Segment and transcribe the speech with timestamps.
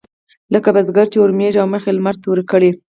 [0.53, 2.71] لکه بزګر چې اورمېږ او مخ يې لمر تور کړي.